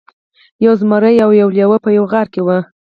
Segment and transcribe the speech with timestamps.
[0.65, 2.57] یو زمری او یو لیوه په یوه غار کې وو.